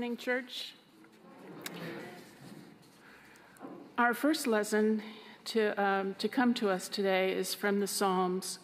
Morning, 0.00 0.16
church. 0.16 0.72
Our 3.98 4.14
first 4.14 4.46
lesson 4.46 5.02
to, 5.44 5.78
um, 5.78 6.14
to 6.14 6.26
come 6.26 6.54
to 6.54 6.70
us 6.70 6.88
today 6.88 7.32
is 7.32 7.52
from 7.52 7.80
the 7.80 7.86
Psalms. 7.86 8.60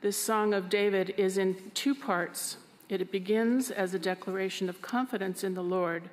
This 0.00 0.16
song 0.16 0.52
of 0.52 0.68
David 0.68 1.14
is 1.16 1.38
in 1.38 1.70
two 1.74 1.94
parts. 1.94 2.56
It 2.88 3.12
begins 3.12 3.70
as 3.70 3.94
a 3.94 4.00
declaration 4.00 4.68
of 4.68 4.82
confidence 4.82 5.44
in 5.44 5.54
the 5.54 5.62
Lord. 5.62 6.10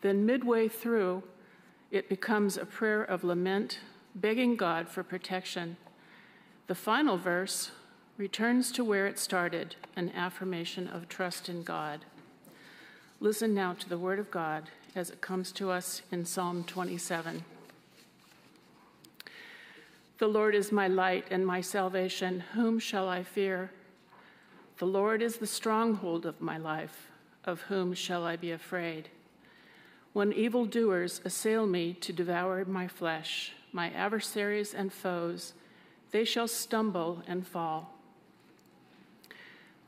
Then, 0.00 0.24
midway 0.24 0.68
through, 0.68 1.24
it 1.90 2.08
becomes 2.08 2.56
a 2.56 2.64
prayer 2.64 3.02
of 3.02 3.24
lament, 3.24 3.80
begging 4.14 4.54
God 4.54 4.88
for 4.88 5.02
protection. 5.02 5.76
The 6.68 6.76
final 6.76 7.18
verse 7.18 7.72
returns 8.16 8.70
to 8.70 8.84
where 8.84 9.08
it 9.08 9.18
started 9.18 9.74
an 9.96 10.12
affirmation 10.14 10.86
of 10.86 11.08
trust 11.08 11.48
in 11.48 11.64
God. 11.64 12.04
Listen 13.22 13.54
now 13.54 13.72
to 13.74 13.88
the 13.88 13.98
word 13.98 14.18
of 14.18 14.32
God 14.32 14.68
as 14.96 15.08
it 15.08 15.20
comes 15.20 15.52
to 15.52 15.70
us 15.70 16.02
in 16.10 16.24
Psalm 16.24 16.64
27. 16.64 17.44
The 20.18 20.26
Lord 20.26 20.56
is 20.56 20.72
my 20.72 20.88
light 20.88 21.26
and 21.30 21.46
my 21.46 21.60
salvation. 21.60 22.40
Whom 22.54 22.80
shall 22.80 23.08
I 23.08 23.22
fear? 23.22 23.70
The 24.78 24.86
Lord 24.86 25.22
is 25.22 25.36
the 25.36 25.46
stronghold 25.46 26.26
of 26.26 26.40
my 26.40 26.58
life. 26.58 27.12
Of 27.44 27.60
whom 27.60 27.94
shall 27.94 28.24
I 28.24 28.34
be 28.34 28.50
afraid? 28.50 29.08
When 30.12 30.32
evildoers 30.32 31.20
assail 31.24 31.64
me 31.64 31.94
to 32.00 32.12
devour 32.12 32.64
my 32.64 32.88
flesh, 32.88 33.52
my 33.70 33.90
adversaries 33.90 34.74
and 34.74 34.92
foes, 34.92 35.52
they 36.10 36.24
shall 36.24 36.48
stumble 36.48 37.22
and 37.28 37.46
fall. 37.46 37.94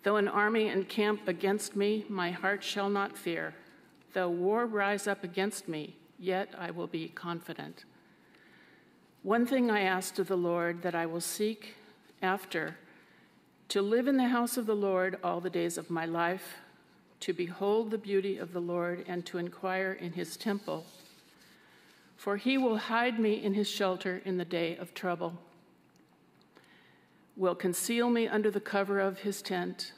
Though 0.05 0.17
an 0.17 0.29
army 0.29 0.69
encamp 0.69 1.27
against 1.29 1.75
me, 1.75 2.05
my 2.11 2.31
heart 2.31 2.63
shall 2.63 2.91
not 2.91 3.17
fear. 3.17 3.55
Though 4.13 4.29
war 4.29 4.67
rise 4.67 5.07
up 5.07 5.25
against 5.25 5.67
me, 5.67 5.97
yet 6.19 6.51
I 6.59 6.71
will 6.71 6.87
be 6.87 7.09
confident. 7.09 7.85
One 9.23 9.47
thing 9.47 9.71
I 9.71 9.81
ask 9.81 10.19
of 10.19 10.29
the 10.29 10.37
Lord 10.37 10.83
that 10.83 10.95
I 10.95 11.07
will 11.07 11.23
seek 11.23 11.77
after 12.21 12.77
to 13.71 13.81
live 13.81 14.07
in 14.07 14.19
the 14.19 14.29
house 14.29 14.59
of 14.59 14.67
the 14.67 14.77
Lord 14.77 15.19
all 15.25 15.41
the 15.41 15.49
days 15.49 15.79
of 15.79 15.91
my 15.91 16.05
life, 16.05 16.59
to 17.21 17.33
behold 17.33 17.91
the 17.91 17.97
beauty 17.97 18.37
of 18.37 18.53
the 18.53 18.61
Lord, 18.61 19.07
and 19.09 19.25
to 19.25 19.39
inquire 19.39 19.93
in 19.93 20.13
his 20.13 20.37
temple. 20.37 20.85
For 22.19 22.37
he 22.37 22.59
will 22.59 22.77
hide 22.77 23.19
me 23.19 23.43
in 23.43 23.55
his 23.55 23.69
shelter 23.69 24.21
in 24.27 24.37
the 24.37 24.45
day 24.45 24.77
of 24.77 24.93
trouble 24.93 25.39
will 27.37 27.55
conceal 27.55 28.09
me 28.09 28.29
under 28.29 28.51
the 28.51 28.61
cover 28.61 29.01
of 29.01 29.21
his 29.21 29.43
tent. 29.43 29.93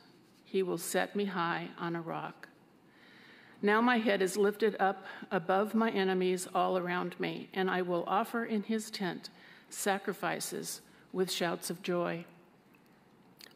He 0.45 0.63
will 0.63 0.79
set 0.79 1.15
me 1.15 1.27
high 1.27 1.69
on 1.79 1.95
a 1.95 2.01
rock. 2.01 2.49
Now 3.63 3.81
my 3.81 3.99
head 3.99 4.23
is 4.23 4.37
lifted 4.37 4.77
up 4.79 5.05
above 5.31 5.75
my 5.75 5.91
enemies 5.91 6.47
all 6.55 6.79
around 6.79 7.19
me, 7.19 7.49
and 7.53 7.71
I 7.71 7.83
will 7.83 8.05
offer 8.07 8.45
in 8.45 8.63
his 8.63 8.91
tent 8.91 9.31
sacrifices 9.69 10.81
with 11.13 11.31
shouts 11.31 11.71
of 11.71 11.83
joy. 11.83 12.25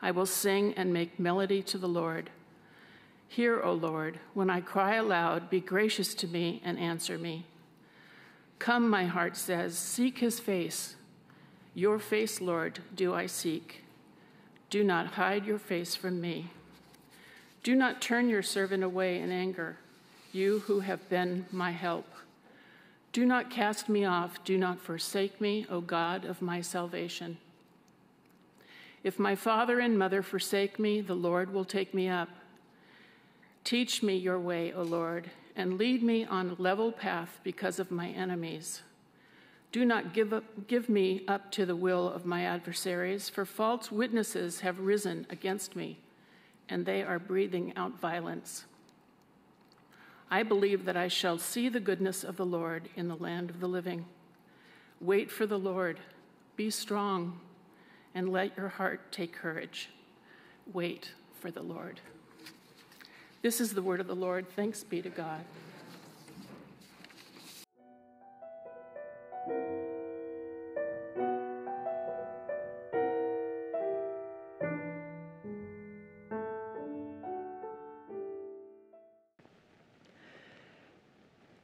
I 0.03 0.11
will 0.11 0.27
sing 0.27 0.75
and 0.75 0.93
make 0.93 1.21
melody 1.21 1.63
to 1.65 1.79
the 1.79 1.89
Lord. 1.89 2.31
Hear, 3.29 3.63
O 3.63 3.73
Lord, 3.73 4.19
when 4.35 4.51
I 4.51 4.61
cry 4.61 4.97
aloud, 4.97 5.51
be 5.51 5.61
gracious 5.61 6.15
to 6.15 6.27
me 6.27 6.61
and 6.65 6.79
answer 6.79 7.19
me. 7.19 7.47
Come, 8.59 8.89
my 8.89 9.05
heart 9.05 9.37
says, 9.37 9.79
seek 9.79 10.19
his 10.19 10.41
face. 10.41 10.97
Your 11.75 11.99
face, 11.99 12.41
Lord, 12.41 12.81
do 12.95 13.15
I 13.15 13.27
seek. 13.27 13.85
Do 14.71 14.85
not 14.85 15.15
hide 15.15 15.47
your 15.47 15.59
face 15.59 15.95
from 15.95 16.21
me. 16.21 16.51
Do 17.63 17.75
not 17.75 18.01
turn 18.01 18.29
your 18.29 18.43
servant 18.43 18.83
away 18.83 19.19
in 19.19 19.31
anger, 19.31 19.77
you 20.33 20.61
who 20.61 20.81
have 20.81 21.09
been 21.09 21.47
my 21.53 21.73
help. 21.73 22.07
Do 23.13 23.27
not 23.27 23.51
cast 23.51 23.89
me 23.89 24.05
off. 24.05 24.43
Do 24.45 24.57
not 24.57 24.81
forsake 24.81 25.41
me, 25.41 25.67
O 25.69 25.81
God 25.81 26.25
of 26.25 26.41
my 26.41 26.61
salvation. 26.61 27.39
If 29.03 29.19
my 29.19 29.35
father 29.35 29.81
and 29.81 29.99
mother 29.99 30.23
forsake 30.23 30.79
me, 30.79 31.01
the 31.01 31.15
Lord 31.15 31.53
will 31.53 31.65
take 31.65 31.93
me 31.93 32.09
up. 32.09 32.29
Teach 33.65 34.03
me 34.03 34.17
your 34.17 34.39
way, 34.39 34.73
O 34.73 34.83
Lord, 34.83 35.31
and 35.57 35.79
lead 35.79 36.03
me 36.03 36.25
on 36.25 36.51
a 36.51 36.63
level 36.63 36.93
path 36.93 37.41
because 37.43 37.79
of 37.79 37.91
my 37.91 38.09
enemies. 38.09 38.83
Do 39.73 39.85
not 39.85 40.13
give, 40.13 40.33
up, 40.33 40.67
give 40.67 40.89
me 40.89 41.23
up 41.29 41.53
to 41.53 41.65
the 41.65 41.77
will 41.77 42.09
of 42.09 42.27
my 42.27 42.45
adversaries, 42.45 43.29
for 43.29 43.45
false 43.45 43.93
witnesses 43.93 44.61
have 44.61 44.81
risen 44.81 45.27
against 45.31 45.77
me, 45.77 45.99
and 46.69 46.85
they 46.85 47.03
are 47.03 47.21
breathing 47.21 47.73
out 47.77 48.01
violence. 48.01 48.65
I 50.29 50.43
believe 50.43 50.85
that 50.85 50.97
I 50.97 51.09
shall 51.09 51.39
see 51.39 51.69
the 51.69 51.81
goodness 51.81 52.25
of 52.25 52.37
the 52.37 52.47
Lord 52.47 52.89
in 52.97 53.09
the 53.09 53.17
land 53.17 53.51
of 53.51 53.61
the 53.61 53.69
living. 53.69 54.07
Wait 55.01 55.31
for 55.31 55.47
the 55.47 55.59
Lord, 55.59 56.01
be 56.57 56.71
strong, 56.71 57.41
and 58.15 58.33
let 58.33 58.57
your 58.57 58.69
heart 58.69 59.13
take 59.13 59.33
courage. 59.33 59.91
Wait 60.73 61.13
for 61.41 61.51
the 61.51 61.63
Lord. 61.63 62.01
This 63.43 63.61
is 63.61 63.73
the 63.73 63.83
word 63.83 64.01
of 64.01 64.07
the 64.07 64.15
Lord. 64.15 64.47
Thanks 64.55 64.85
be 64.85 65.01
to 65.01 65.09
God. 65.09 65.41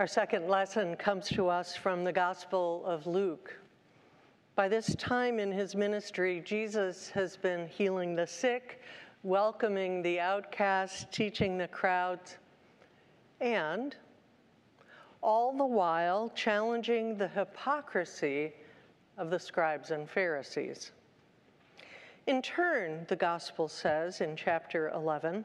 Our 0.06 0.08
second 0.08 0.46
lesson 0.46 0.94
comes 0.94 1.28
to 1.30 1.48
us 1.48 1.74
from 1.74 2.04
the 2.04 2.12
Gospel 2.12 2.86
of 2.86 3.08
Luke. 3.08 3.58
By 4.54 4.68
this 4.68 4.94
time 4.94 5.40
in 5.40 5.50
his 5.50 5.74
ministry, 5.74 6.40
Jesus 6.44 7.10
has 7.10 7.36
been 7.36 7.66
healing 7.66 8.14
the 8.14 8.24
sick, 8.24 8.80
welcoming 9.24 10.02
the 10.02 10.20
outcast, 10.20 11.10
teaching 11.10 11.58
the 11.58 11.66
crowds, 11.66 12.36
and 13.40 13.96
all 15.22 15.52
the 15.52 15.66
while 15.66 16.30
challenging 16.36 17.18
the 17.18 17.26
hypocrisy 17.26 18.52
of 19.18 19.28
the 19.28 19.40
scribes 19.40 19.90
and 19.90 20.08
Pharisees. 20.08 20.92
In 22.28 22.42
turn, 22.42 23.06
the 23.08 23.16
Gospel 23.16 23.66
says 23.66 24.20
in 24.20 24.36
chapter 24.36 24.88
11, 24.90 25.44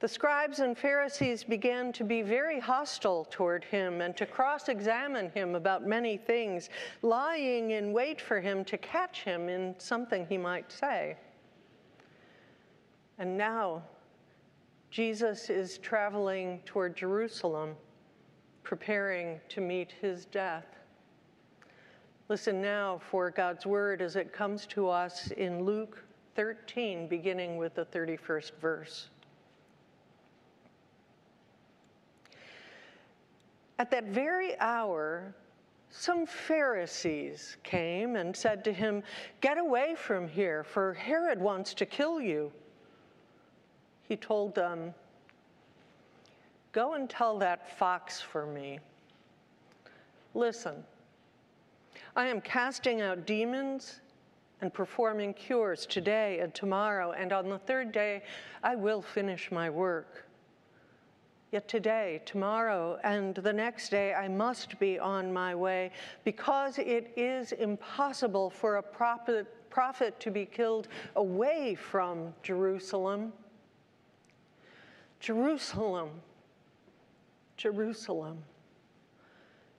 the 0.00 0.08
scribes 0.08 0.60
and 0.60 0.78
Pharisees 0.78 1.42
began 1.42 1.92
to 1.94 2.04
be 2.04 2.22
very 2.22 2.60
hostile 2.60 3.26
toward 3.30 3.64
him 3.64 4.00
and 4.00 4.16
to 4.16 4.26
cross 4.26 4.68
examine 4.68 5.30
him 5.30 5.56
about 5.56 5.84
many 5.84 6.16
things, 6.16 6.70
lying 7.02 7.72
in 7.72 7.92
wait 7.92 8.20
for 8.20 8.40
him 8.40 8.64
to 8.66 8.78
catch 8.78 9.24
him 9.24 9.48
in 9.48 9.74
something 9.78 10.24
he 10.28 10.38
might 10.38 10.70
say. 10.70 11.16
And 13.18 13.36
now, 13.36 13.82
Jesus 14.90 15.50
is 15.50 15.78
traveling 15.78 16.60
toward 16.64 16.96
Jerusalem, 16.96 17.74
preparing 18.62 19.40
to 19.48 19.60
meet 19.60 19.92
his 20.00 20.26
death. 20.26 20.66
Listen 22.28 22.62
now 22.62 23.00
for 23.10 23.30
God's 23.30 23.66
word 23.66 24.00
as 24.00 24.14
it 24.14 24.32
comes 24.32 24.64
to 24.66 24.88
us 24.88 25.32
in 25.32 25.64
Luke 25.64 26.04
13, 26.36 27.08
beginning 27.08 27.56
with 27.56 27.74
the 27.74 27.86
31st 27.86 28.52
verse. 28.60 29.08
At 33.78 33.90
that 33.92 34.04
very 34.04 34.58
hour, 34.58 35.34
some 35.90 36.26
Pharisees 36.26 37.56
came 37.62 38.16
and 38.16 38.36
said 38.36 38.64
to 38.64 38.72
him, 38.72 39.02
Get 39.40 39.56
away 39.56 39.94
from 39.94 40.28
here, 40.28 40.64
for 40.64 40.94
Herod 40.94 41.40
wants 41.40 41.74
to 41.74 41.86
kill 41.86 42.20
you. 42.20 42.52
He 44.02 44.16
told 44.16 44.54
them, 44.54 44.94
Go 46.72 46.94
and 46.94 47.08
tell 47.08 47.38
that 47.38 47.78
fox 47.78 48.20
for 48.20 48.46
me. 48.46 48.80
Listen, 50.34 50.84
I 52.14 52.26
am 52.26 52.40
casting 52.40 53.00
out 53.00 53.26
demons 53.26 54.00
and 54.60 54.74
performing 54.74 55.34
cures 55.34 55.86
today 55.86 56.40
and 56.40 56.52
tomorrow, 56.54 57.12
and 57.12 57.32
on 57.32 57.48
the 57.48 57.58
third 57.58 57.92
day 57.92 58.22
I 58.62 58.76
will 58.76 59.00
finish 59.00 59.50
my 59.50 59.70
work. 59.70 60.27
Yet 61.50 61.66
today, 61.66 62.20
tomorrow, 62.26 62.98
and 63.04 63.34
the 63.34 63.52
next 63.52 63.88
day, 63.88 64.12
I 64.12 64.28
must 64.28 64.78
be 64.78 64.98
on 64.98 65.32
my 65.32 65.54
way 65.54 65.92
because 66.22 66.78
it 66.78 67.12
is 67.16 67.52
impossible 67.52 68.50
for 68.50 68.76
a 68.76 68.82
prophet, 68.82 69.46
to 70.20 70.30
be 70.30 70.44
killed 70.44 70.88
away 71.16 71.74
from 71.74 72.34
Jerusalem. 72.42 73.32
Jerusalem, 75.20 76.10
Jerusalem 77.56 78.42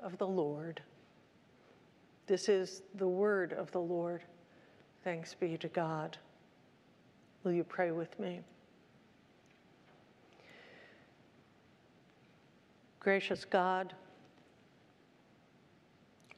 of 0.00 0.16
the 0.18 0.26
Lord. 0.26 0.82
This 2.26 2.48
is 2.48 2.82
the 2.96 3.06
word 3.06 3.52
of 3.52 3.70
the 3.70 3.80
Lord. 3.80 4.22
Thanks 5.04 5.34
be 5.34 5.56
to 5.58 5.68
God. 5.68 6.18
Will 7.44 7.52
you 7.52 7.64
pray 7.64 7.92
with 7.92 8.18
me? 8.18 8.40
Gracious 12.98 13.44
God, 13.44 13.94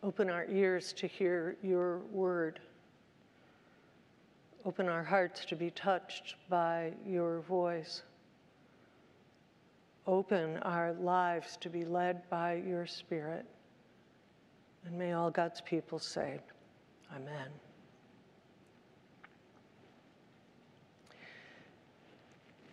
open 0.03 0.29
our 0.29 0.45
ears 0.51 0.93
to 0.93 1.07
hear 1.07 1.57
your 1.63 2.01
word. 2.13 2.61
Open 4.67 4.87
our 4.87 5.03
hearts 5.03 5.47
to 5.47 5.57
be 5.57 5.71
touched 5.71 6.35
by 6.51 6.93
your 7.07 7.41
voice. 7.41 8.03
Open 10.09 10.57
our 10.63 10.95
lives 10.95 11.59
to 11.59 11.69
be 11.69 11.85
led 11.85 12.29
by 12.31 12.55
your 12.67 12.87
spirit. 12.87 13.45
And 14.87 14.99
may 14.99 15.13
all 15.13 15.31
God's 15.31 15.61
people 15.61 15.99
say, 15.99 16.41
Amen. 17.15 17.49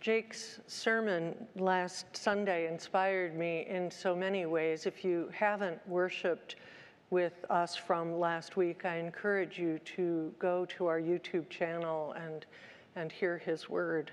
Jake's 0.00 0.60
sermon 0.66 1.34
last 1.56 2.06
Sunday 2.16 2.68
inspired 2.68 3.36
me 3.36 3.66
in 3.68 3.90
so 3.90 4.16
many 4.16 4.46
ways. 4.46 4.86
If 4.86 5.04
you 5.04 5.28
haven't 5.34 5.86
worshiped 5.86 6.56
with 7.10 7.44
us 7.50 7.76
from 7.76 8.18
last 8.18 8.56
week, 8.56 8.86
I 8.86 8.96
encourage 8.96 9.58
you 9.58 9.78
to 9.96 10.32
go 10.38 10.64
to 10.76 10.86
our 10.86 11.00
YouTube 11.02 11.50
channel 11.50 12.12
and, 12.12 12.46
and 12.94 13.12
hear 13.12 13.36
his 13.36 13.68
word. 13.68 14.10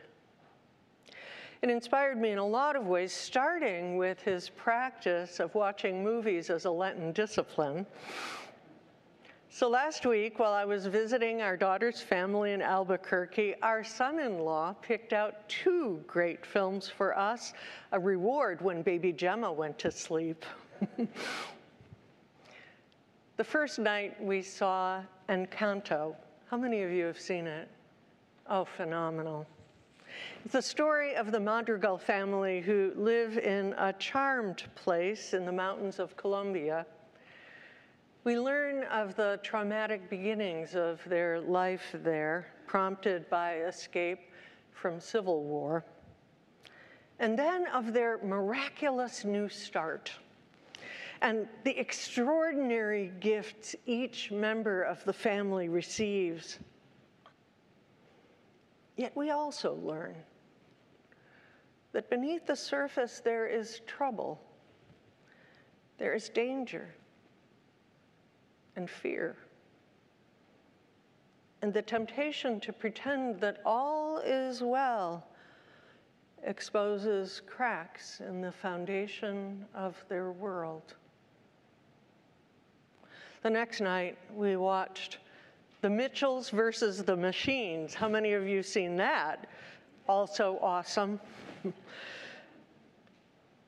It 1.64 1.70
inspired 1.70 2.18
me 2.18 2.32
in 2.32 2.40
a 2.40 2.46
lot 2.46 2.76
of 2.76 2.88
ways, 2.88 3.14
starting 3.14 3.96
with 3.96 4.22
his 4.22 4.50
practice 4.50 5.40
of 5.40 5.56
watching 5.56 6.04
movies 6.04 6.50
as 6.50 6.66
a 6.66 6.70
Lenten 6.70 7.14
discipline. 7.14 7.86
So 9.50 9.70
last 9.70 10.06
week, 10.06 10.40
while 10.40 10.52
I 10.52 10.66
was 10.66 10.88
visiting 10.88 11.42
our 11.42 11.56
daughter's 11.56 12.02
family 12.02 12.52
in 12.52 12.62
Albuquerque, 12.62 13.56
our 13.62 13.82
son 13.82 14.20
in 14.20 14.40
law 14.40 14.74
picked 14.82 15.14
out 15.14 15.48
two 15.48 16.04
great 16.06 16.46
films 16.46 16.90
for 16.90 17.18
us, 17.18 17.54
a 17.94 18.00
reward 18.00 18.60
when 18.60 18.82
baby 18.82 19.14
Gemma 19.14 19.50
went 19.50 19.80
to 19.80 19.90
sleep. 19.90 20.44
the 23.38 23.44
first 23.46 23.80
night 23.80 24.22
we 24.22 24.42
saw 24.42 25.02
Encanto. 25.30 26.14
How 26.48 26.58
many 26.58 26.82
of 26.82 26.92
you 26.92 27.06
have 27.06 27.22
seen 27.22 27.48
it? 27.48 27.70
Oh, 28.50 28.66
phenomenal. 28.66 29.48
It's 30.44 30.54
the 30.54 30.62
story 30.62 31.16
of 31.16 31.32
the 31.32 31.40
Madrigal 31.40 31.98
family 31.98 32.62
who 32.62 32.94
live 32.96 33.38
in 33.38 33.74
a 33.78 33.94
charmed 33.94 34.64
place 34.76 35.34
in 35.34 35.46
the 35.46 35.52
mountains 35.52 36.00
of 36.00 36.18
Colombia 36.18 36.86
we 38.24 38.40
learn 38.40 38.86
of 38.86 39.18
the 39.18 39.38
traumatic 39.44 40.10
beginnings 40.10 40.76
of 40.76 41.02
their 41.08 41.42
life 41.42 41.94
there, 41.94 42.48
prompted 42.68 43.30
by 43.30 43.56
escape 43.58 44.20
from 44.72 45.02
civil 45.02 45.44
war, 45.44 45.84
and 47.20 47.38
then 47.38 47.68
of 47.68 47.92
their 47.92 48.20
miraculous 48.24 49.26
new 49.26 49.50
start 49.50 50.12
and 51.22 51.48
the 51.64 51.78
extraordinary 51.78 53.12
gifts 53.20 53.76
each 53.86 54.32
member 54.32 54.84
of 54.84 55.04
the 55.06 55.14
family 55.14 55.70
receives. 55.70 56.60
Yet 58.96 59.16
we 59.16 59.32
also 59.32 59.76
learn 59.76 60.16
that 61.94 62.10
beneath 62.10 62.46
the 62.46 62.56
surface 62.56 63.22
there 63.24 63.48
is 63.48 63.82
trouble, 63.88 64.42
there 65.98 66.14
is 66.14 66.30
danger 66.30 66.94
and 68.76 68.90
fear. 68.90 69.36
And 71.62 71.74
the 71.74 71.82
temptation 71.82 72.60
to 72.62 72.74
pretend 72.74 73.40
that 73.40 73.62
all 73.66 74.18
is 74.18 74.62
well 74.62 75.26
exposes 76.44 77.42
cracks 77.48 78.20
in 78.20 78.42
the 78.42 78.52
foundation 78.52 79.66
of 79.74 80.04
their 80.10 80.32
world. 80.32 80.96
The 83.44 83.50
next 83.50 83.82
night, 83.82 84.18
we 84.34 84.56
watched 84.56 85.20
The 85.84 85.90
Mitchells 85.90 86.50
versus 86.50 87.04
the 87.04 87.18
Machines. 87.18 87.94
How 87.94 88.08
many 88.08 88.32
of 88.32 88.48
you 88.48 88.64
seen 88.64 88.96
that? 88.96 89.48
Also 90.08 90.58
awesome. 90.62 91.20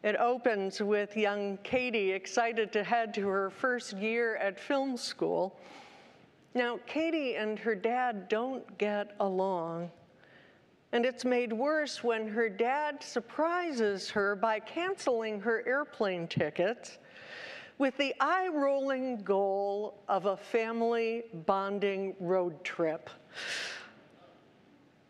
It 0.01 0.15
opens 0.17 0.79
with 0.81 1.17
young 1.17 1.57
Katie 1.63 2.11
excited 2.11 2.71
to 2.73 2.83
head 2.83 3.11
to 3.15 3.27
her 3.27 3.49
first 3.49 3.97
year 3.97 4.35
at 4.35 4.59
film 4.59 4.97
school. 4.97 5.59
Now, 6.53 6.79
Katie 6.85 7.37
and 7.37 7.57
her 7.57 7.73
dad 7.73 8.29
don't 8.29 8.77
get 8.77 9.15
along. 9.19 9.89
And 10.91 11.07
it's 11.07 11.25
made 11.25 11.51
worse 11.51 12.03
when 12.03 12.27
her 12.27 12.49
dad 12.49 13.01
surprises 13.01 14.11
her 14.11 14.35
by 14.35 14.59
canceling 14.59 15.41
her 15.41 15.67
airplane 15.67 16.27
tickets 16.27 16.99
with 17.77 17.97
the 17.97 18.13
eye 18.19 18.47
rolling 18.47 19.23
goal 19.23 20.01
of 20.07 20.25
a 20.25 20.37
family 20.37 21.23
bonding 21.45 22.15
road 22.19 22.63
trip. 22.63 23.09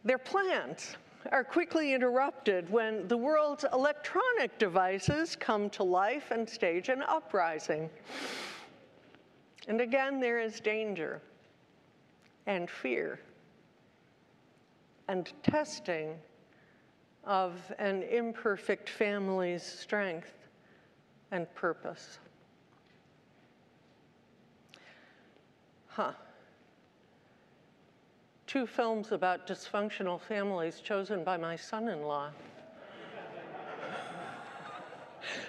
Their 0.03 0.17
plans 0.17 0.95
are 1.31 1.43
quickly 1.43 1.93
interrupted 1.93 2.69
when 2.69 3.07
the 3.07 3.17
world's 3.17 3.65
electronic 3.73 4.57
devices 4.59 5.35
come 5.35 5.69
to 5.71 5.83
life 5.83 6.31
and 6.31 6.47
stage 6.47 6.89
an 6.89 7.01
uprising. 7.03 7.89
And 9.67 9.81
again, 9.81 10.19
there 10.19 10.39
is 10.39 10.59
danger 10.59 11.21
and 12.45 12.69
fear 12.69 13.19
and 15.07 15.31
testing 15.43 16.15
of 17.23 17.53
an 17.79 18.03
imperfect 18.03 18.89
family's 18.89 19.63
strength 19.63 20.33
and 21.31 21.53
purpose. 21.55 22.19
Huh 25.95 26.13
two 28.55 28.65
films 28.65 29.11
about 29.11 29.45
dysfunctional 29.45 30.17
families 30.17 30.79
chosen 30.79 31.25
by 31.25 31.35
my 31.35 31.57
son 31.57 31.89
in 31.89 32.03
law. 32.03 32.29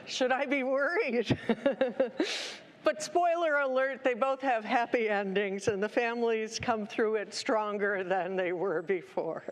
Should 0.07 0.33
I 0.33 0.45
be 0.45 0.65
worried? 0.65 1.39
but 2.85 3.03
spoiler 3.03 3.59
alert, 3.59 4.03
they 4.03 4.15
both 4.15 4.41
have 4.41 4.65
happy 4.65 5.09
endings, 5.09 5.69
and 5.69 5.81
the 5.81 5.89
families 5.89 6.59
come 6.59 6.85
through 6.85 7.15
it 7.15 7.33
stronger 7.33 8.03
than 8.03 8.35
they 8.35 8.53
were 8.53 8.83
before. 8.83 9.45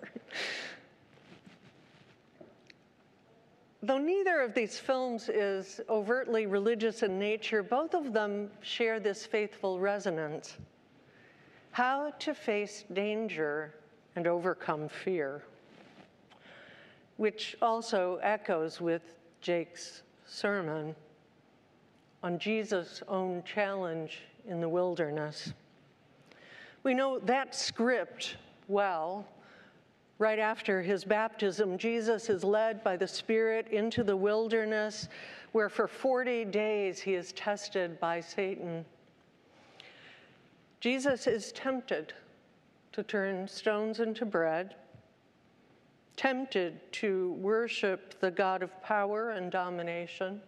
Though 3.84 3.98
neither 3.98 4.40
of 4.40 4.52
these 4.52 4.80
films 4.80 5.28
is 5.28 5.80
overtly 5.88 6.46
religious 6.46 7.04
in 7.04 7.20
nature, 7.20 7.62
both 7.62 7.94
of 7.94 8.12
them 8.12 8.50
share 8.62 8.98
this 8.98 9.24
faithful 9.24 9.78
resonance 9.78 10.56
how 11.74 12.12
to 12.20 12.32
face 12.32 12.84
danger 12.92 13.74
and 14.14 14.28
overcome 14.28 14.88
fear, 14.88 15.42
which 17.16 17.56
also 17.60 18.20
echoes 18.22 18.80
with 18.80 19.02
Jake's 19.40 20.02
sermon 20.24 20.94
on 22.22 22.38
Jesus' 22.38 23.02
own 23.08 23.42
challenge 23.42 24.20
in 24.46 24.60
the 24.60 24.68
wilderness. 24.68 25.52
We 26.84 26.94
know 26.94 27.18
that 27.18 27.56
script 27.56 28.36
well. 28.68 29.26
Right 30.18 30.38
after 30.38 30.80
his 30.80 31.04
baptism, 31.04 31.76
Jesus 31.76 32.30
is 32.30 32.44
led 32.44 32.84
by 32.84 32.96
the 32.96 33.08
Spirit 33.08 33.66
into 33.72 34.04
the 34.04 34.16
wilderness 34.16 35.08
where 35.50 35.68
for 35.68 35.88
40 35.88 36.44
days 36.44 37.00
he 37.00 37.14
is 37.14 37.32
tested 37.32 37.98
by 37.98 38.20
Satan. 38.20 38.84
Jesus 40.84 41.26
is 41.26 41.50
tempted 41.52 42.12
to 42.92 43.02
turn 43.02 43.48
stones 43.48 44.00
into 44.00 44.26
bread, 44.26 44.74
tempted 46.14 46.78
to 46.92 47.32
worship 47.40 48.20
the 48.20 48.30
God 48.30 48.62
of 48.62 48.82
power 48.82 49.30
and 49.30 49.50
domination, 49.50 50.42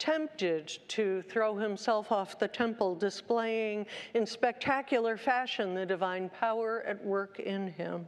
tempted 0.00 0.80
to 0.88 1.22
throw 1.22 1.54
himself 1.54 2.10
off 2.10 2.40
the 2.40 2.48
temple, 2.48 2.96
displaying 2.96 3.86
in 4.14 4.26
spectacular 4.26 5.16
fashion 5.16 5.74
the 5.74 5.86
divine 5.86 6.28
power 6.28 6.82
at 6.84 7.00
work 7.04 7.38
in 7.38 7.68
him. 7.68 8.04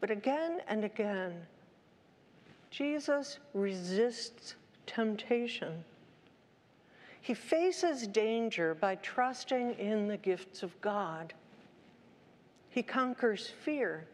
But 0.00 0.10
again 0.10 0.62
and 0.68 0.86
again, 0.86 1.34
Jesus 2.70 3.40
resists 3.52 4.54
temptation. 4.86 5.84
He 7.20 7.34
faces 7.34 8.06
danger 8.06 8.74
by 8.74 8.96
trusting 8.96 9.74
in 9.74 10.08
the 10.08 10.16
gifts 10.16 10.62
of 10.62 10.78
God. 10.80 11.34
He 12.70 12.82
conquers 12.82 13.48
fear 13.62 14.06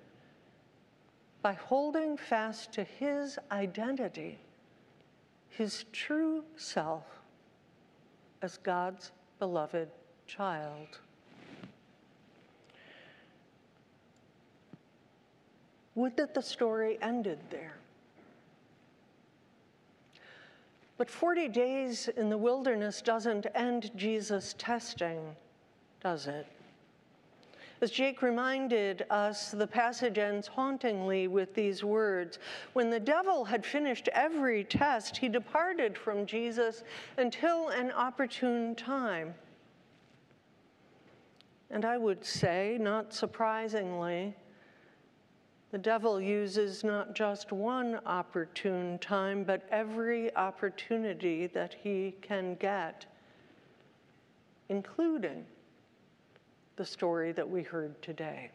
by 1.43 1.53
holding 1.53 2.17
fast 2.17 2.73
to 2.73 2.83
his 2.83 3.39
identity, 3.53 4.39
his 5.49 5.85
true 5.93 6.45
self 6.57 7.05
as 8.43 8.57
God's 8.59 9.13
beloved 9.39 9.89
child. 10.27 10.99
Would 15.95 16.17
that 16.17 16.35
the 16.35 16.43
story 16.43 16.99
ended 17.01 17.39
there. 17.51 17.77
But 20.99 21.11
40 21.11 21.49
days 21.49 22.09
in 22.09 22.31
the 22.31 22.39
wilderness 22.39 23.03
doesn't 23.03 23.47
end 23.55 23.91
Jesus' 23.97 24.55
testing, 24.59 25.37
does 26.03 26.27
it? 26.27 26.47
As 27.83 27.91
Jake 27.91 28.23
reminded 28.23 29.05
us, 29.11 29.51
the 29.51 29.67
passage 29.67 30.17
ends 30.17 30.47
hauntingly 30.47 31.29
with 31.29 31.55
these 31.55 31.85
words 31.85 32.39
When 32.73 32.89
the 32.89 33.01
devil 33.01 33.45
had 33.45 33.67
finished 33.67 34.09
every 34.15 34.65
test, 34.65 35.19
he 35.19 35.29
departed 35.29 35.99
from 35.99 36.25
Jesus 36.25 36.85
until 37.19 37.69
an 37.69 37.93
opportune 37.93 38.75
time. 38.75 39.35
And 41.71 41.85
I 41.85 41.99
would 41.99 42.25
say, 42.25 42.79
not 42.81 43.13
surprisingly, 43.13 44.35
the 45.73 45.79
devil 45.79 46.21
uses 46.21 46.85
not 46.85 47.15
just 47.15 47.53
one 47.53 47.99
opportune 48.07 48.99
time, 48.99 49.45
but 49.45 49.67
every 49.71 50.35
opportunity 50.37 51.49
that 51.49 51.75
he 51.83 52.15
can 52.23 52.55
get, 52.55 53.07
including 54.69 55.45
the 56.77 56.85
story 56.85 57.33
that 57.33 57.49
we 57.49 57.63
heard 57.63 58.01
today. 58.01 58.51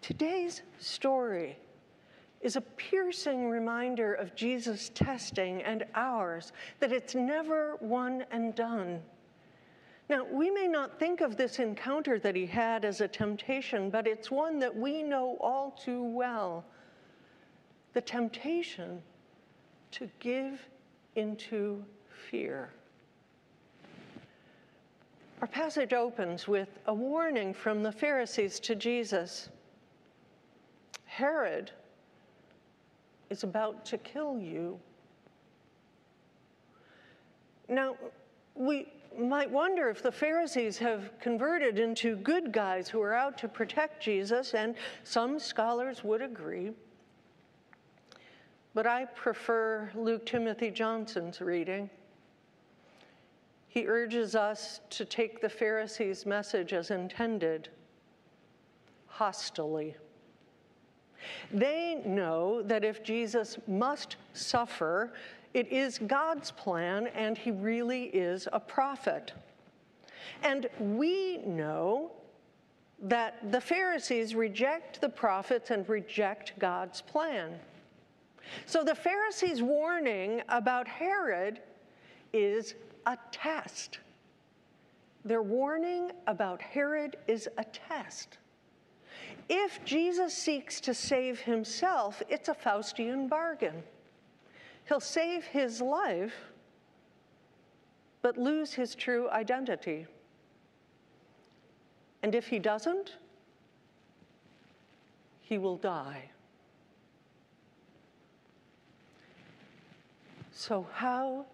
Today's 0.00 0.62
story 0.78 1.56
is 2.40 2.56
a 2.56 2.60
piercing 2.60 3.50
reminder 3.50 4.14
of 4.14 4.34
Jesus' 4.34 4.90
testing 4.94 5.62
and 5.62 5.84
ours, 5.94 6.52
that 6.80 6.92
it's 6.92 7.14
never 7.14 7.76
one 7.80 8.24
and 8.30 8.54
done. 8.54 9.02
Now, 10.08 10.24
we 10.24 10.50
may 10.50 10.66
not 10.66 10.98
think 10.98 11.20
of 11.20 11.36
this 11.36 11.58
encounter 11.58 12.18
that 12.18 12.34
he 12.34 12.46
had 12.46 12.84
as 12.84 13.00
a 13.02 13.08
temptation, 13.08 13.90
but 13.90 14.06
it's 14.06 14.30
one 14.30 14.58
that 14.60 14.74
we 14.74 15.02
know 15.02 15.36
all 15.40 15.72
too 15.72 16.02
well 16.02 16.64
the 17.92 18.00
temptation 18.00 19.02
to 19.90 20.08
give 20.20 20.66
into 21.16 21.84
fear. 22.30 22.70
Our 25.40 25.46
passage 25.46 25.92
opens 25.92 26.48
with 26.48 26.68
a 26.86 26.94
warning 26.94 27.54
from 27.54 27.82
the 27.82 27.92
Pharisees 27.92 28.60
to 28.60 28.74
Jesus 28.74 29.48
Herod 31.04 31.72
is 33.28 33.42
about 33.42 33.84
to 33.86 33.98
kill 33.98 34.38
you. 34.38 34.78
Now, 37.68 37.96
we 38.54 38.86
might 39.18 39.50
wonder 39.50 39.88
if 39.88 40.02
the 40.02 40.12
Pharisees 40.12 40.78
have 40.78 41.10
converted 41.20 41.78
into 41.78 42.16
good 42.16 42.52
guys 42.52 42.88
who 42.88 43.00
are 43.00 43.14
out 43.14 43.36
to 43.38 43.48
protect 43.48 44.02
Jesus, 44.02 44.54
and 44.54 44.74
some 45.04 45.38
scholars 45.38 46.04
would 46.04 46.22
agree. 46.22 46.72
But 48.74 48.86
I 48.86 49.06
prefer 49.06 49.90
Luke 49.94 50.24
Timothy 50.24 50.70
Johnson's 50.70 51.40
reading. 51.40 51.90
He 53.68 53.86
urges 53.86 54.34
us 54.34 54.80
to 54.90 55.04
take 55.04 55.40
the 55.40 55.48
Pharisees' 55.48 56.24
message 56.24 56.72
as 56.72 56.90
intended, 56.90 57.68
hostilely. 59.06 59.96
They 61.52 62.02
know 62.06 62.62
that 62.62 62.84
if 62.84 63.02
Jesus 63.02 63.58
must 63.66 64.16
suffer, 64.32 65.12
it 65.54 65.72
is 65.72 65.98
God's 65.98 66.50
plan 66.50 67.08
and 67.08 67.36
he 67.36 67.50
really 67.50 68.04
is 68.04 68.48
a 68.52 68.60
prophet. 68.60 69.32
And 70.42 70.68
we 70.78 71.38
know 71.38 72.12
that 73.00 73.52
the 73.52 73.60
Pharisees 73.60 74.34
reject 74.34 75.00
the 75.00 75.08
prophets 75.08 75.70
and 75.70 75.88
reject 75.88 76.58
God's 76.58 77.00
plan. 77.00 77.58
So 78.66 78.82
the 78.82 78.94
Pharisees' 78.94 79.62
warning 79.62 80.42
about 80.48 80.88
Herod 80.88 81.60
is 82.32 82.74
a 83.06 83.16
test. 83.30 83.98
Their 85.24 85.42
warning 85.42 86.12
about 86.26 86.60
Herod 86.62 87.16
is 87.26 87.48
a 87.58 87.64
test. 87.64 88.38
If 89.48 89.82
Jesus 89.84 90.34
seeks 90.34 90.80
to 90.82 90.92
save 90.92 91.40
himself, 91.40 92.22
it's 92.28 92.48
a 92.48 92.54
Faustian 92.54 93.28
bargain. 93.28 93.82
He'll 94.88 95.00
save 95.00 95.44
his 95.44 95.82
life, 95.82 96.34
but 98.22 98.38
lose 98.38 98.72
his 98.72 98.94
true 98.94 99.28
identity. 99.28 100.06
And 102.22 102.34
if 102.34 102.48
he 102.48 102.58
doesn't, 102.58 103.16
he 105.40 105.58
will 105.58 105.76
die. 105.76 106.30
So, 110.52 110.86
how 110.92 111.44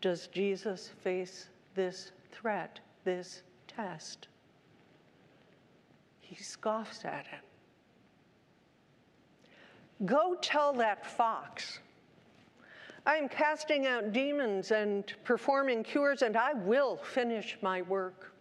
does 0.00 0.28
Jesus 0.28 0.90
face 1.02 1.48
this 1.74 2.12
threat, 2.30 2.80
this 3.04 3.42
test? 3.66 4.28
He 6.20 6.36
scoffs 6.36 7.04
at 7.04 7.26
it. 7.32 7.40
Go 10.06 10.36
tell 10.40 10.72
that 10.74 11.04
fox, 11.04 11.80
I 13.08 13.16
am 13.16 13.26
casting 13.26 13.86
out 13.86 14.12
demons 14.12 14.70
and 14.70 15.10
performing 15.24 15.82
cures, 15.82 16.20
and 16.20 16.36
I 16.36 16.52
will 16.52 16.98
finish 16.98 17.56
my 17.62 17.80
work. 17.80 18.34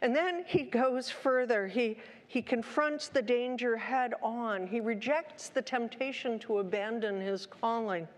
And 0.00 0.16
then 0.16 0.44
he 0.46 0.62
goes 0.62 1.10
further. 1.10 1.68
He, 1.68 1.98
he 2.26 2.40
confronts 2.40 3.08
the 3.08 3.20
danger 3.20 3.76
head 3.76 4.14
on. 4.22 4.66
He 4.66 4.80
rejects 4.80 5.50
the 5.50 5.60
temptation 5.60 6.38
to 6.38 6.60
abandon 6.60 7.20
his 7.20 7.44
calling. 7.44 8.08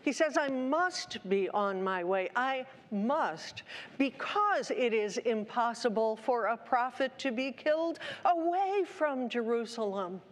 He 0.00 0.12
says, 0.14 0.38
I 0.38 0.48
must 0.48 1.28
be 1.28 1.50
on 1.50 1.84
my 1.84 2.02
way. 2.02 2.30
I 2.34 2.64
must, 2.90 3.64
because 3.98 4.70
it 4.70 4.94
is 4.94 5.18
impossible 5.18 6.16
for 6.16 6.46
a 6.46 6.56
prophet 6.56 7.12
to 7.18 7.32
be 7.32 7.52
killed 7.52 7.98
away 8.24 8.84
from 8.86 9.28
Jerusalem. 9.28 10.22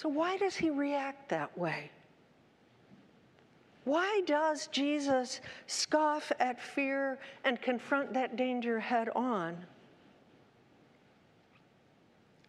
So, 0.00 0.08
why 0.08 0.38
does 0.38 0.56
he 0.56 0.70
react 0.70 1.28
that 1.28 1.58
way? 1.58 1.90
Why 3.84 4.22
does 4.24 4.66
Jesus 4.68 5.42
scoff 5.66 6.32
at 6.40 6.58
fear 6.58 7.18
and 7.44 7.60
confront 7.60 8.14
that 8.14 8.34
danger 8.36 8.80
head 8.80 9.10
on? 9.14 9.58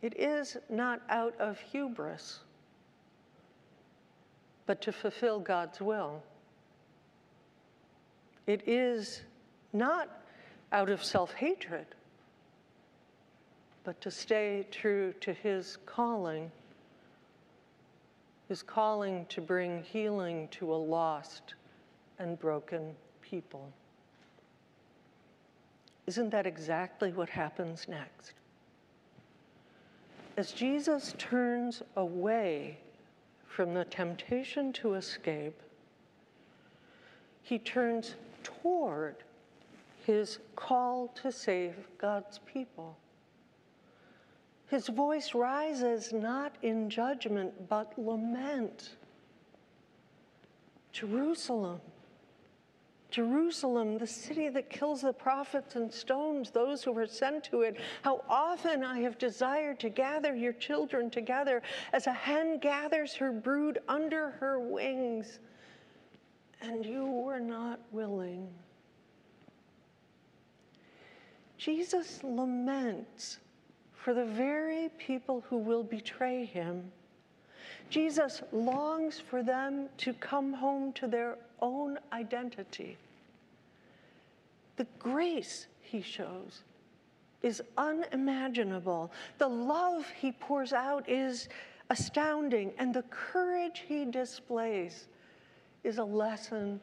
It 0.02 0.18
is 0.18 0.56
not 0.70 1.02
out 1.10 1.36
of 1.42 1.60
hubris 1.60 2.40
but 4.66 4.80
to 4.84 4.94
fulfill 4.94 5.42
God's 5.42 5.82
will. 5.82 6.24
It 8.48 8.66
is 8.66 9.24
not 9.74 10.22
out 10.72 10.90
of 10.90 11.04
self 11.04 11.34
hatred, 11.34 11.88
but 13.84 14.00
to 14.00 14.10
stay 14.10 14.66
true 14.72 15.12
to 15.20 15.34
his 15.34 15.78
calling, 15.86 16.50
his 18.52 18.62
calling 18.62 19.26
to 19.28 19.40
bring 19.40 19.82
healing 19.82 20.46
to 20.50 20.74
a 20.74 20.76
lost 20.76 21.54
and 22.20 22.38
broken 22.38 22.94
people. 23.22 23.72
Isn't 26.06 26.32
that 26.32 26.46
exactly 26.46 27.14
what 27.14 27.30
happens 27.30 27.88
next? 27.88 28.34
As 30.36 30.52
Jesus 30.52 31.16
turns 31.18 31.82
away 31.96 32.78
from 33.48 33.74
the 33.74 33.86
temptation 33.86 34.74
to 34.74 34.96
escape, 34.96 35.62
he 37.44 37.58
turns 37.58 38.16
toward 38.44 39.16
his 40.06 40.40
call 40.58 41.08
to 41.24 41.32
save 41.32 41.76
God's 41.98 42.40
people. 42.40 42.98
His 44.72 44.88
voice 44.88 45.36
rises 45.36 46.14
not 46.14 46.56
in 46.62 46.90
judgment, 46.90 47.68
but 47.68 47.92
lament. 48.00 48.92
Jerusalem, 50.94 51.82
Jerusalem, 53.10 53.98
the 53.98 54.08
city 54.08 54.48
that 54.48 54.70
kills 54.70 55.02
the 55.02 55.12
prophets 55.12 55.76
and 55.76 55.92
stones 55.92 56.52
those 56.52 56.86
who 56.86 56.98
are 56.98 57.06
sent 57.06 57.44
to 57.46 57.64
it, 57.64 57.82
how 58.02 58.24
often 58.30 58.82
I 58.82 59.00
have 59.02 59.18
desired 59.18 59.78
to 59.82 59.90
gather 59.90 60.34
your 60.34 60.54
children 60.54 61.10
together 61.10 61.62
as 61.92 62.08
a 62.08 62.14
hen 62.14 62.58
gathers 62.58 63.14
her 63.16 63.34
brood 63.34 63.80
under 63.90 64.30
her 64.40 64.58
wings, 64.58 65.40
and 66.62 66.86
you 66.86 67.04
were 67.04 67.42
not 67.42 67.82
willing. 67.92 68.48
Jesus 71.58 72.24
laments 72.24 73.40
for 74.04 74.14
the 74.14 74.26
very 74.26 74.90
people 74.98 75.44
who 75.50 75.58
will 75.58 75.84
betray 75.84 76.46
him. 76.46 76.92
Jesus 77.90 78.42
longs 78.52 79.20
for 79.20 79.44
them 79.44 79.90
to 79.98 80.14
come 80.14 80.54
home 80.54 80.92
to 80.94 81.08
their 81.08 81.38
own 81.62 82.00
identity. 82.12 82.98
The 84.78 84.88
grace 84.98 85.68
he 85.82 86.02
shows 86.02 86.64
is 87.44 87.62
unimaginable. 87.78 89.12
The 89.38 89.48
love 89.48 90.06
he 90.20 90.32
pours 90.32 90.74
out 90.74 91.08
is 91.08 91.50
astounding, 91.90 92.72
and 92.80 92.94
the 92.94 93.04
courage 93.04 93.84
he 93.88 94.06
displays 94.06 95.08
is 95.84 95.98
a 95.98 96.04
lesson 96.04 96.80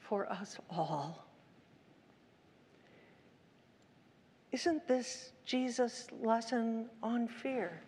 for 0.00 0.30
us 0.32 0.58
all. 0.70 1.25
Isn't 4.52 4.86
this 4.86 5.32
Jesus' 5.44 6.08
lesson 6.22 6.88
on 7.02 7.28
fear? 7.28 7.80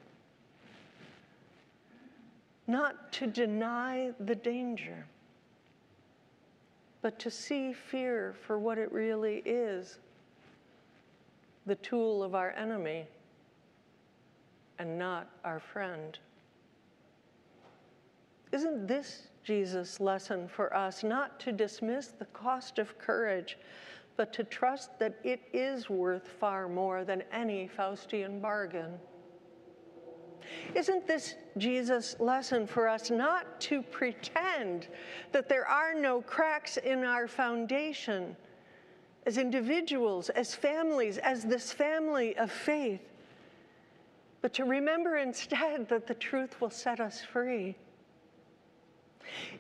Not 2.66 3.12
to 3.12 3.26
deny 3.26 4.12
the 4.20 4.34
danger 4.34 5.06
but 7.00 7.18
to 7.20 7.30
see 7.30 7.72
fear 7.72 8.34
for 8.46 8.58
what 8.58 8.78
it 8.78 8.90
really 8.92 9.42
is 9.44 9.98
the 11.66 11.76
tool 11.76 12.22
of 12.22 12.34
our 12.34 12.50
enemy 12.52 13.06
and 14.78 14.98
not 14.98 15.28
our 15.44 15.60
friend. 15.60 16.18
Isn't 18.52 18.88
this 18.88 19.28
Jesus' 19.44 20.00
lesson 20.00 20.48
for 20.48 20.74
us 20.74 21.04
not 21.04 21.38
to 21.40 21.52
dismiss 21.52 22.08
the 22.08 22.24
cost 22.26 22.78
of 22.78 22.98
courage, 22.98 23.58
but 24.18 24.32
to 24.32 24.44
trust 24.44 24.98
that 24.98 25.14
it 25.22 25.40
is 25.54 25.88
worth 25.88 26.26
far 26.40 26.68
more 26.68 27.04
than 27.04 27.22
any 27.32 27.70
Faustian 27.78 28.42
bargain? 28.42 28.98
Isn't 30.74 31.06
this 31.06 31.36
Jesus' 31.56 32.16
lesson 32.18 32.66
for 32.66 32.88
us 32.88 33.10
not 33.10 33.60
to 33.62 33.80
pretend 33.82 34.88
that 35.30 35.48
there 35.48 35.66
are 35.66 35.94
no 35.94 36.20
cracks 36.20 36.78
in 36.78 37.04
our 37.04 37.28
foundation 37.28 38.36
as 39.24 39.38
individuals, 39.38 40.30
as 40.30 40.54
families, 40.54 41.18
as 41.18 41.44
this 41.44 41.70
family 41.70 42.36
of 42.38 42.50
faith, 42.50 43.02
but 44.40 44.52
to 44.54 44.64
remember 44.64 45.18
instead 45.18 45.88
that 45.88 46.06
the 46.06 46.14
truth 46.14 46.60
will 46.60 46.70
set 46.70 46.98
us 46.98 47.22
free? 47.22 47.76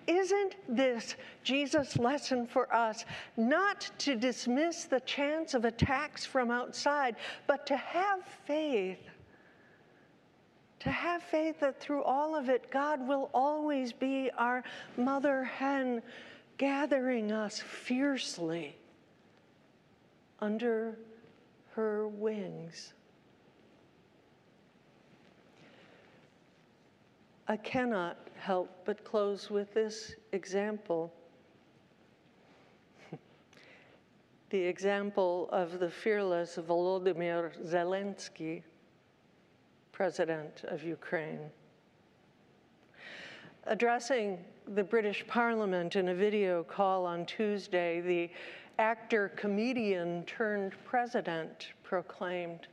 Isn't 0.06 0.56
this 0.68 1.16
Jesus' 1.42 1.96
lesson 1.96 2.46
for 2.46 2.72
us 2.74 3.04
not 3.36 3.90
to 3.98 4.16
dismiss 4.16 4.84
the 4.84 5.00
chance 5.00 5.54
of 5.54 5.64
attacks 5.64 6.24
from 6.24 6.50
outside, 6.50 7.16
but 7.46 7.66
to 7.66 7.76
have 7.76 8.24
faith 8.46 8.98
to 10.80 10.90
have 10.90 11.22
faith 11.22 11.60
that 11.60 11.80
through 11.80 12.04
all 12.04 12.36
of 12.36 12.48
it, 12.48 12.70
God 12.70 13.06
will 13.06 13.30
always 13.34 13.92
be 13.92 14.30
our 14.38 14.62
mother 14.96 15.44
hen 15.44 16.02
gathering 16.56 17.32
us 17.32 17.58
fiercely 17.60 18.76
under 20.40 20.96
her 21.74 22.06
wings. 22.06 22.92
I 27.46 27.56
cannot 27.56 28.16
help 28.48 28.70
but 28.86 29.04
close 29.04 29.50
with 29.50 29.74
this 29.74 30.14
example. 30.32 31.12
the 34.48 34.58
example 34.58 35.50
of 35.52 35.78
the 35.78 35.90
fearless 35.90 36.56
Volodymyr 36.56 37.52
Zelensky 37.66 38.62
president 39.92 40.64
of 40.64 40.82
Ukraine. 40.82 41.40
Addressing 43.66 44.38
the 44.66 44.82
British 44.82 45.26
Parliament 45.26 45.94
in 45.96 46.08
a 46.08 46.14
video 46.14 46.64
call 46.64 47.04
on 47.04 47.26
Tuesday, 47.26 48.00
the 48.00 48.30
actor 48.78 49.28
comedian 49.36 50.24
turned 50.24 50.72
president 50.86 51.72
proclaimed 51.82 52.66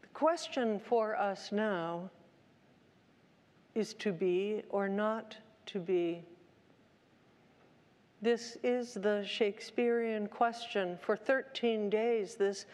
The 0.00 0.08
question 0.12 0.80
for 0.80 1.16
us 1.16 1.52
now 1.52 2.10
is 3.74 3.94
to 3.94 4.12
be 4.12 4.62
or 4.70 4.88
not 4.88 5.36
to 5.66 5.78
be. 5.78 6.22
This 8.20 8.56
is 8.62 8.94
the 8.94 9.24
Shakespearean 9.26 10.28
question. 10.28 10.96
For 11.00 11.16
13 11.16 11.90
days, 11.90 12.36
this 12.36 12.66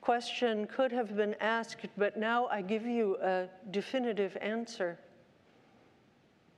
question 0.00 0.66
could 0.66 0.92
have 0.92 1.16
been 1.16 1.34
asked, 1.40 1.86
but 1.96 2.16
now 2.16 2.46
I 2.46 2.62
give 2.62 2.86
you 2.86 3.16
a 3.22 3.48
definitive 3.70 4.36
answer. 4.40 4.98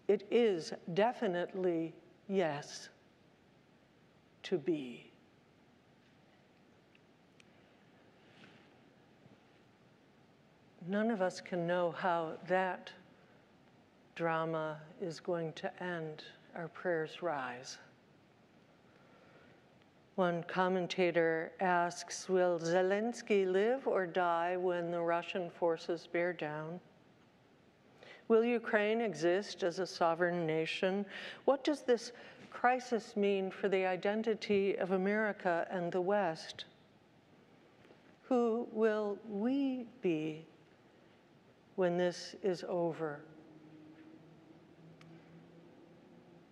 It 0.08 0.26
is 0.30 0.72
definitely 0.92 1.94
yes 2.28 2.90
to 4.42 4.58
be. 4.58 5.10
None 10.86 11.10
of 11.10 11.22
us 11.22 11.40
can 11.40 11.66
know 11.66 11.92
how 11.92 12.32
that 12.46 12.92
drama 14.14 14.78
is 15.00 15.20
going 15.20 15.52
to 15.54 15.82
end. 15.82 16.24
Our 16.54 16.68
prayers 16.68 17.22
rise. 17.22 17.78
One 20.14 20.44
commentator 20.44 21.50
asks 21.60 22.28
Will 22.28 22.60
Zelensky 22.60 23.50
live 23.50 23.88
or 23.88 24.06
die 24.06 24.56
when 24.56 24.92
the 24.92 25.00
Russian 25.00 25.50
forces 25.50 26.08
bear 26.12 26.32
down? 26.32 26.78
Will 28.28 28.44
Ukraine 28.44 29.00
exist 29.00 29.64
as 29.64 29.80
a 29.80 29.86
sovereign 29.86 30.46
nation? 30.46 31.04
What 31.44 31.64
does 31.64 31.82
this 31.82 32.12
crisis 32.50 33.16
mean 33.16 33.50
for 33.50 33.68
the 33.68 33.84
identity 33.84 34.76
of 34.76 34.92
America 34.92 35.66
and 35.70 35.90
the 35.90 36.00
West? 36.00 36.64
Who 38.28 38.68
will 38.72 39.18
we 39.28 39.84
be 40.00 40.46
when 41.74 41.98
this 41.98 42.36
is 42.42 42.64
over? 42.68 43.20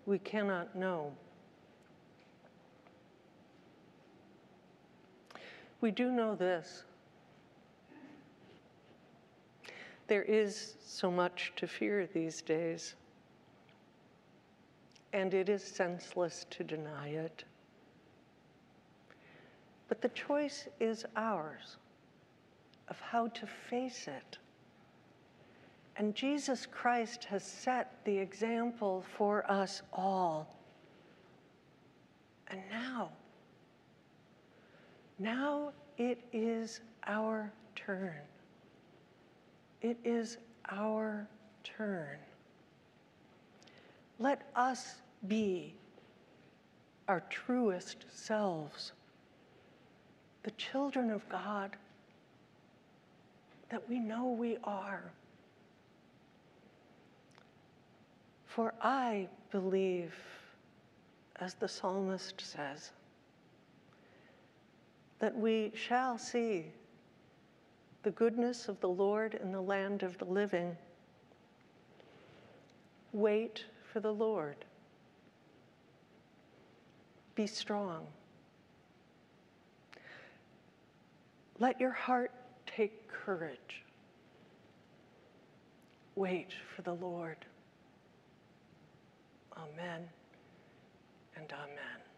We 0.06 0.18
cannot 0.18 0.74
know. 0.74 1.12
We 5.80 5.90
do 5.90 6.10
know 6.10 6.34
this. 6.34 6.84
There 10.06 10.22
is 10.22 10.74
so 10.84 11.10
much 11.10 11.52
to 11.56 11.66
fear 11.66 12.06
these 12.06 12.42
days, 12.42 12.94
and 15.12 15.32
it 15.32 15.48
is 15.48 15.62
senseless 15.62 16.46
to 16.50 16.64
deny 16.64 17.08
it. 17.08 17.44
But 19.88 20.00
the 20.00 20.08
choice 20.10 20.68
is 20.80 21.04
ours 21.16 21.76
of 22.88 23.00
how 23.00 23.28
to 23.28 23.46
face 23.46 24.06
it. 24.08 24.38
And 26.02 26.16
Jesus 26.16 26.66
Christ 26.66 27.22
has 27.26 27.44
set 27.44 28.04
the 28.04 28.18
example 28.18 29.04
for 29.16 29.48
us 29.48 29.82
all. 29.92 30.52
And 32.48 32.60
now, 32.72 33.10
now 35.20 35.70
it 35.98 36.20
is 36.32 36.80
our 37.06 37.52
turn. 37.76 38.16
It 39.80 39.96
is 40.02 40.38
our 40.72 41.28
turn. 41.62 42.18
Let 44.18 44.42
us 44.56 44.96
be 45.28 45.72
our 47.06 47.20
truest 47.30 48.06
selves, 48.12 48.90
the 50.42 50.50
children 50.50 51.12
of 51.12 51.28
God 51.28 51.76
that 53.68 53.88
we 53.88 54.00
know 54.00 54.26
we 54.26 54.58
are. 54.64 55.12
For 58.54 58.74
I 58.82 59.28
believe, 59.50 60.14
as 61.36 61.54
the 61.54 61.68
psalmist 61.68 62.38
says, 62.38 62.90
that 65.20 65.34
we 65.34 65.72
shall 65.74 66.18
see 66.18 66.66
the 68.02 68.10
goodness 68.10 68.68
of 68.68 68.78
the 68.80 68.90
Lord 68.90 69.40
in 69.42 69.52
the 69.52 69.60
land 69.62 70.02
of 70.02 70.18
the 70.18 70.26
living. 70.26 70.76
Wait 73.14 73.64
for 73.90 74.00
the 74.00 74.12
Lord. 74.12 74.66
Be 77.34 77.46
strong. 77.46 78.06
Let 81.58 81.80
your 81.80 81.92
heart 81.92 82.32
take 82.66 83.08
courage. 83.08 83.82
Wait 86.16 86.50
for 86.76 86.82
the 86.82 86.92
Lord. 86.92 87.38
Amen 89.56 90.08
and 91.36 91.52
amen. 91.52 92.11